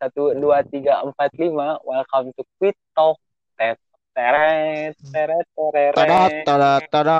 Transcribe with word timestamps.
satu 0.00 0.32
dua 0.32 0.64
tiga 0.64 1.04
empat 1.04 1.28
lima. 1.36 1.76
Welcome 1.84 2.32
to 2.32 2.42
Quick 2.56 2.80
Talk. 2.96 3.20
Tet 3.60 3.76
teret 4.16 4.96
teret 4.96 5.92
Tada, 5.92 6.20
teret 6.32 6.44
tada, 6.48 6.72
tada. 6.88 7.16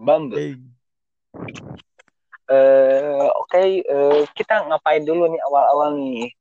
Bumble. 0.00 0.40
Eh, 0.40 0.56
eh 2.48 3.28
oke 3.28 3.60
eh, 3.84 4.20
kita 4.32 4.64
ngapain 4.72 5.04
dulu 5.04 5.28
nih 5.28 5.40
awal-awal 5.52 6.00
nih? 6.00 6.32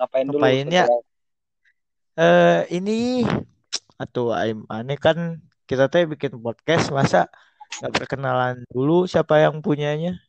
Ngapain 0.00 0.24
dulu 0.24 0.40
Ngapain 0.40 0.66
ya? 0.72 0.84
eh, 2.16 2.60
ini 2.72 3.28
atau 4.00 4.32
aim 4.32 4.64
aneh 4.72 4.96
kan 4.96 5.44
kita 5.68 5.92
teh 5.92 6.08
bikin 6.08 6.40
podcast 6.40 6.88
masa 6.88 7.28
nggak 7.84 7.92
perkenalan 8.00 8.64
dulu 8.72 9.04
siapa 9.04 9.44
yang 9.44 9.60
punyanya? 9.60 10.23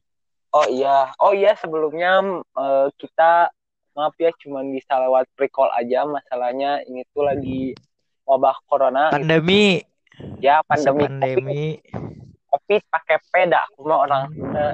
Oh 0.56 0.68
iya. 0.72 1.12
Oh 1.20 1.36
iya 1.36 1.54
sebelumnya 1.60 2.24
eh, 2.56 2.88
kita 2.96 3.52
maaf 3.96 4.16
ya 4.20 4.32
cuman 4.40 4.72
bisa 4.72 4.96
lewat 4.96 5.28
pre-call 5.36 5.72
aja. 5.76 6.08
Masalahnya 6.08 6.84
ini 6.88 7.04
tuh 7.12 7.28
lagi 7.28 7.76
wabah 8.24 8.56
corona. 8.66 9.12
Pandemi, 9.12 9.84
ya 10.40 10.64
pandemi. 10.66 11.06
pandemi. 11.06 11.64
covid 12.56 12.82
pakai 12.88 13.18
peda 13.32 13.60
aku 13.68 13.84
mah 13.84 14.00
orang 14.08 14.22
Sunda 14.32 14.68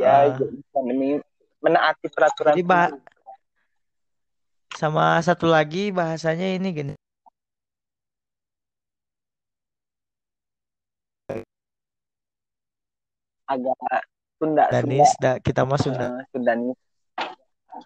ya 0.00 0.14
Heeh. 0.32 0.36
jadi 0.40 0.58
pandemi 0.72 1.08
menaati 1.60 2.06
peraturan 2.08 2.56
Jadi 2.56 2.64
bah 2.64 2.88
sama 4.72 5.18
satu 5.20 5.44
lagi 5.50 5.90
bahasanya 5.92 6.54
ini 6.56 6.68
gini. 6.72 6.94
agak 13.48 14.04
Sunda 14.38 14.64
Sunda. 14.64 14.72
Danis, 14.72 15.10
da, 15.18 15.32
kita 15.36 15.62
mah 15.62 15.76
Sunda. 15.76 16.06
eh, 16.12 16.24
Sundanis 16.30 16.78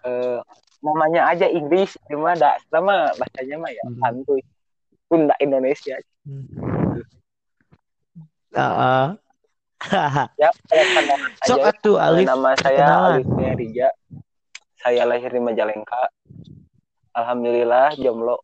Eh, 0.01 0.39
namanya 0.79 1.27
aja 1.27 1.45
Inggris 1.45 1.93
cuma 2.07 2.33
dak 2.33 2.57
sama 2.67 3.13
bahasanya 3.13 3.55
mah 3.57 3.69
ya 3.69 3.83
Hmm. 3.83 3.99
santuy. 3.99 4.41
Sunda 5.05 5.35
Indonesia. 5.37 5.97
Hmm. 6.23 6.45
Ya 10.39 10.49
perkenalkan 10.65 11.31
Sok 11.43 11.59
aja. 11.59 11.69
Atuh 11.69 11.95
Eh, 11.95 12.05
Alif. 12.07 12.25
nama 12.25 12.51
saya. 12.55 12.85
Alif 13.11 13.27
Rija. 13.53 13.89
Saya 14.75 15.03
lahir 15.03 15.27
di 15.27 15.39
Majalengka. 15.39 16.07
Alhamdulillah 17.11 17.93
jomblo. 17.95 18.39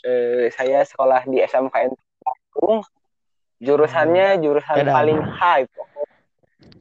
Eh, 0.00 0.48
saya 0.50 0.80
sekolah 0.82 1.26
di 1.26 1.42
SMKN 1.42 1.92
Bandung 1.92 2.80
jurusannya 3.58 4.40
jurusan 4.40 4.76
Edan. 4.78 4.94
paling 4.94 5.20
hype 5.20 5.68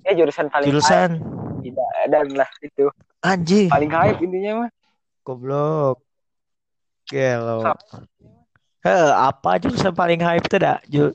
eh 0.01 0.13
jurusan 0.13 0.47
paling 0.47 0.67
Jurusan 0.67 1.09
tidak 1.59 1.89
dan 2.07 2.27
lah 2.33 2.49
itu 2.59 2.87
anjing. 3.19 3.67
paling 3.67 3.89
hype 3.89 4.19
intinya 4.19 4.65
mah 4.65 4.69
Goblok. 5.21 6.01
Gelo. 7.05 7.65
Heh, 8.79 9.09
apa 9.11 9.57
jurusan 9.57 9.91
paling 9.91 10.17
hype 10.17 10.45
tuh 10.45 10.57
dah? 10.57 10.77
Ju 10.85 11.13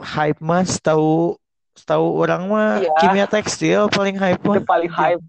hype 0.00 0.38
mas 0.38 0.78
tahu 0.78 1.36
tahu 1.82 2.06
orang 2.18 2.46
mah 2.46 2.78
Iya. 2.78 2.92
kimia 2.98 3.26
tekstil 3.26 3.88
paling 3.88 4.14
hype 4.14 4.40
mah. 4.42 4.60
paling 4.62 4.90
hype 4.90 5.22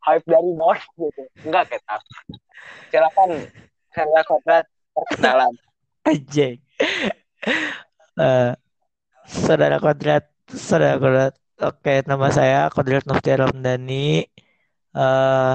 hype 0.00 0.24
dari 0.24 0.50
bos 0.54 0.80
gitu 0.94 1.22
enggak 1.42 1.68
ketat 1.68 2.00
silakan 2.88 3.30
saya 3.90 4.20
kodrat 4.24 4.64
perkenalan 4.90 5.52
Anjing. 6.08 6.56
Eh, 8.16 8.52
saudara 9.26 9.76
kodrat, 9.76 10.29
saudara 10.54 10.98
kodrat. 10.98 11.34
Oke, 11.60 12.00
nama 12.08 12.32
saya 12.32 12.72
Kodrat 12.72 13.04
Nofti 13.04 13.36
Ramdhani. 13.36 14.24
Eh, 14.96 15.54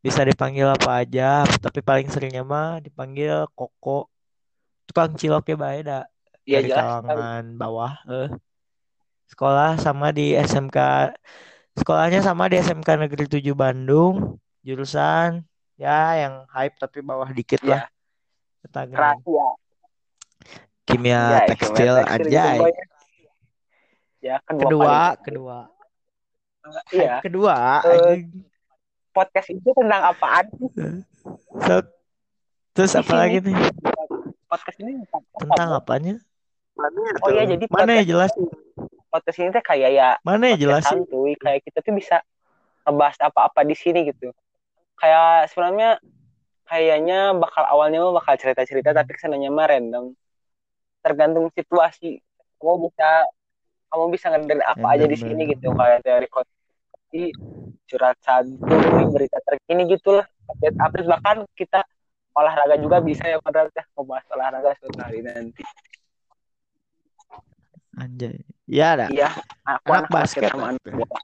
bisa 0.00 0.20
dipanggil 0.24 0.64
apa 0.64 1.04
aja, 1.04 1.44
tapi 1.60 1.84
paling 1.84 2.08
seringnya 2.08 2.40
mah 2.40 2.80
dipanggil 2.80 3.44
Koko. 3.52 4.08
Tukang 4.88 5.16
cilok 5.20 5.52
ya 5.52 5.56
bae 5.60 5.80
dah. 5.84 6.04
Iya 6.44 6.58
dari 6.60 6.68
jelas 6.72 6.80
kalangan 6.80 7.44
bawah. 7.60 7.92
Eh. 8.08 8.28
Sekolah 9.28 9.76
sama 9.80 10.12
di 10.16 10.32
SMK. 10.32 11.12
Sekolahnya 11.76 12.20
sama 12.24 12.48
di 12.48 12.60
SMK 12.60 12.88
Negeri 13.04 13.24
7 13.28 13.52
Bandung. 13.52 14.40
Jurusan 14.64 15.44
ya 15.76 16.16
yang 16.16 16.48
hype 16.48 16.76
tapi 16.80 17.04
bawah 17.04 17.28
dikit 17.32 17.60
ya 17.60 17.68
lah. 17.68 17.82
Rahasia 18.96 19.48
Kimia 20.84 21.20
ya 21.20 21.38
tekstil 21.48 21.96
aja. 22.00 22.44
Ya 24.24 24.36
kedua 24.42 24.64
Kedua, 24.64 24.88
paling- 24.88 25.20
kedua. 25.22 25.58
iya 26.90 27.14
Hype 27.14 27.22
kedua. 27.22 27.56
Eh, 27.82 27.92
anjing. 27.92 28.28
podcast 29.12 29.48
itu 29.50 29.68
tentang 29.70 30.02
apaan 30.02 30.46
So, 31.60 31.74
terus 32.72 32.90
di 32.90 32.98
apa 32.98 33.14
lagi 33.14 33.38
nih? 33.38 33.54
podcast 34.46 34.78
ini 34.78 34.92
tentang 34.98 35.22
apa, 35.22 35.38
Tentang 35.40 35.68
apanya? 35.74 36.14
oh 37.20 37.30
iya 37.30 37.44
jadi 37.46 37.64
Mana 37.68 37.92
ya 37.94 38.04
jelas? 38.04 38.32
podcast 39.06 39.38
ini 39.38 39.48
teh 39.50 39.62
kayak 39.62 39.90
ya 39.92 40.08
Mana 40.20 40.50
ya 40.50 40.56
jelas? 40.58 40.82
santuy 40.82 41.36
kayak 41.36 41.62
kita 41.62 41.78
tuh 41.78 41.92
bisa 41.92 42.18
ngebahas 42.82 43.16
apa-apa 43.22 43.60
di 43.62 43.72
sini 43.72 44.04
gitu 44.04 44.32
kayak 44.94 45.48
sebenarnya 45.48 45.96
kayaknya 46.64 47.32
bakal 47.34 47.62
awalnya 47.62 48.00
mah 48.00 48.18
bakal 48.18 48.34
cerita-cerita 48.34 48.90
tapi 48.90 49.12
ke 49.12 49.20
sananya 49.20 49.48
mah 49.48 49.64
random 49.64 50.16
tergantung 51.00 51.48
situasi 51.50 52.18
kamu 52.56 52.88
bisa 52.88 53.08
kamu 53.94 54.10
bisa 54.10 54.26
ngedengerin 54.34 54.66
apa 54.66 54.86
aja 54.90 55.06
di 55.06 55.14
sini 55.14 55.54
gitu 55.54 55.70
kayak 55.70 56.02
dari 56.02 56.26
kondisi 56.26 57.30
curhat 57.86 58.18
santuy 58.26 59.06
berita 59.14 59.38
terkini 59.46 59.86
gitulah 59.86 60.26
update 60.50 60.74
update 60.82 61.06
bahkan 61.06 61.36
kita 61.54 61.86
olahraga 62.34 62.74
juga 62.82 62.98
bisa 62.98 63.22
ya 63.30 63.38
pada 63.38 63.70
teh 63.70 63.86
membahas 63.94 64.26
olahraga 64.34 64.74
suatu 64.82 64.98
hari 64.98 65.22
nanti 65.22 65.62
Anjay. 67.94 68.42
Ya 68.66 68.98
dah. 68.98 69.06
iya 69.06 69.30
aku 69.62 69.94
Anak 69.94 70.10
anak, 70.10 70.10
basket 70.10 70.42
basket 70.42 70.50
sama 70.50 70.66
anak 70.74 70.82
lah. 70.82 70.96
bola 70.98 71.20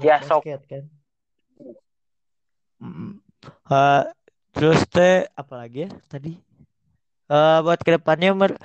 Ya, 0.00 0.16
sok. 0.26 0.42
Kan. 0.42 0.90
Eh, 3.70 4.02
terus 4.50 4.80
teh 4.90 5.28
apa 5.38 5.54
lagi 5.54 5.86
ya 5.86 5.90
tadi? 6.10 6.34
Eh 7.30 7.58
buat 7.62 7.78
ke 7.78 7.94
depannya 7.94 8.34
mer 8.34 8.58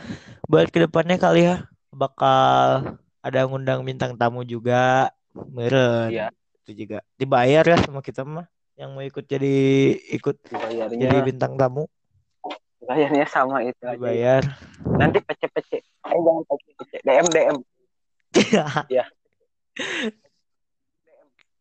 buat 0.49 0.73
ke 0.73 0.89
depannya 0.89 1.21
kali 1.21 1.45
ya 1.45 1.68
bakal 1.91 2.95
ada 3.19 3.39
ngundang 3.45 3.83
bintang 3.83 4.15
tamu 4.15 4.41
juga. 4.43 5.09
Meren 5.33 6.09
Iya. 6.09 6.27
itu 6.65 6.85
juga. 6.85 6.99
Dibayar 7.15 7.63
ya 7.63 7.77
sama 7.81 8.01
kita 8.01 8.25
mah 8.25 8.49
yang 8.73 8.95
mau 8.95 9.03
ikut 9.03 9.23
jadi 9.23 9.55
ikut 10.15 10.39
jadi 10.49 10.87
bayarnya 10.89 11.21
bintang 11.21 11.53
tamu. 11.55 11.85
Bayarnya 12.81 13.25
sama 13.27 13.61
itu 13.61 13.77
aja. 13.83 13.93
Dibayar. 13.93 14.43
Nanti 14.97 15.19
pece 15.21 15.47
pece 15.47 15.77
eh 15.83 16.19
jangan 16.19 16.43
pece 16.47 16.69
pece 16.73 16.97
dm 17.05 17.27
dm 17.29 17.57
Ya. 18.89 19.05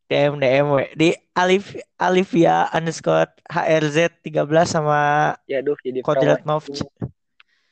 DM 0.09 0.41
DM 0.41 0.66
we. 0.72 0.84
di 0.97 1.09
Alif 1.37 1.77
Alivia 2.00 2.72
underscore 2.72 3.28
HRZ 3.45 4.25
13 4.25 4.49
sama 4.65 5.37
ya 5.45 5.60
duh 5.60 5.77
jadi 5.84 6.00
Kodrat. 6.00 6.49
Novc 6.49 6.81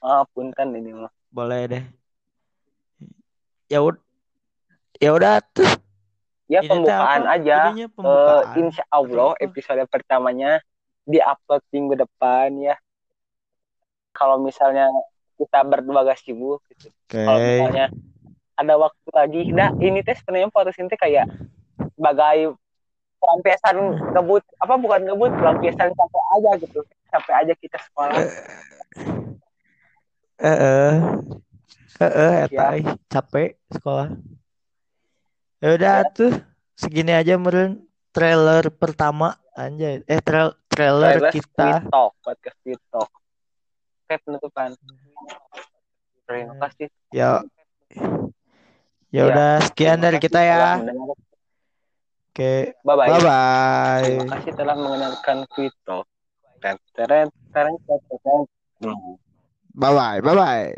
ah 0.05 0.21
punten 0.37 0.69
ini 0.77 0.93
mah. 0.93 1.09
Boleh 1.33 1.61
deh 1.67 1.85
ya 3.67 3.83
udah 3.83 4.03
ya 4.97 5.11
udah 5.13 5.35
tuh 5.53 5.69
ya 6.47 6.63
Ini 6.63 6.69
pembukaan 6.71 7.23
apa? 7.27 7.35
aja. 7.37 7.59
Eh, 7.75 7.91
pembukaan. 7.91 8.55
insya 8.63 8.85
Allah 8.91 9.31
episode 9.43 9.83
pertamanya 9.91 10.63
di 11.03 11.19
upload 11.19 11.63
minggu 11.75 11.95
depan 12.07 12.55
ya. 12.63 12.77
Kalau 14.15 14.41
misalnya 14.41 14.89
kita 15.37 15.61
berdua 15.67 16.07
gak 16.07 16.23
sibuk 16.23 16.63
gitu. 16.73 16.89
Oke. 16.89 17.19
Kalau 17.19 17.39
misalnya 17.43 17.87
ada 18.57 18.75
waktu 18.81 19.09
lagi 19.13 19.43
nah 19.53 19.69
ini 19.77 20.01
teh 20.01 20.17
sebenarnya 20.17 20.49
ini 20.49 20.97
kayak 20.97 21.27
sebagai 21.93 22.57
pelampiasan 23.21 23.77
ngebut 24.17 24.45
apa 24.63 24.75
bukan 24.81 25.01
ngebut 25.13 25.33
pelampiasan 25.37 25.93
capek 25.93 26.25
aja 26.41 26.51
gitu. 26.63 26.81
Capek 27.13 27.35
aja 27.37 27.53
kita 27.59 27.79
sekolah. 27.91 28.17
Eh 30.37 30.47
eh 30.47 30.57
eh 30.57 30.95
eh 32.01 32.37
eta 32.47 32.67
ih, 32.77 32.87
capek 33.09 33.57
sekolah. 33.73 34.13
Ya 35.65 35.69
udah 35.73 35.97
tuh 36.13 36.33
segini 36.77 37.17
aja 37.17 37.41
meren 37.41 37.89
trailer 38.13 38.69
pertama 38.69 39.41
anjay. 39.57 40.05
Eh 40.05 40.21
trail 40.21 40.53
trailer 40.69 41.17
Trailer 41.17 41.33
kita. 41.33 41.81
Sweet 41.81 41.93
Talk 41.93 42.13
podcast 42.21 42.57
Sweet 42.61 42.83
Talk. 42.93 43.11
Oke 44.07 44.15
penutupan. 44.23 44.71
Terima 46.29 46.55
kasih. 46.69 46.89
Ya. 47.11 47.41
Ya 49.09 49.23
udah 49.33 49.65
sekian 49.65 50.03
dari 50.03 50.21
kita 50.21 50.43
ya. 50.45 50.83
oke 52.37 52.77
bye 52.85 52.93
bye 53.01 53.09
bye 53.09 53.23
bye 53.25 54.05
terima 54.05 54.29
kasih 54.37 54.53
telah 54.53 54.77
mengenalkan 54.77 55.49
Sweet 55.57 55.73
Talk. 55.89 56.05
Teren 56.61 56.77
teren 56.93 57.29
teren 57.49 57.75
teren 57.81 58.45
bye 59.73 59.93
bye 59.93 60.21
bye 60.21 60.37
bye 60.37 60.77